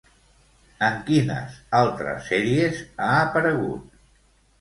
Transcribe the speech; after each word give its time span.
En 0.85 0.95
quines 1.09 1.57
altres 1.79 2.25
sèries 2.31 2.81
ha 3.09 3.11
aparegut? 3.19 3.85